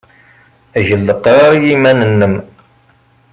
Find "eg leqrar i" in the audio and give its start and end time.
0.79-1.59